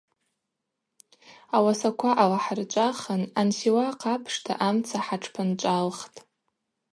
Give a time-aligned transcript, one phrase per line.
[1.55, 6.19] Ауасаква алахӏырчӏвахын ансиуахъ апшта амца хӏатшпынчӏвалхтӏ.